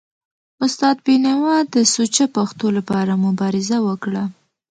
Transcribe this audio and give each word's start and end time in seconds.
استاد 0.65 0.95
بینوا 1.05 1.55
د 1.73 1.75
سوچه 1.93 2.25
پښتو 2.35 2.67
لپاره 2.77 3.13
مبارزه 3.25 3.77
وکړه. 3.87 4.23